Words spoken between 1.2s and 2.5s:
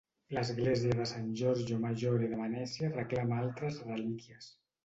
Giorgio Maggiore de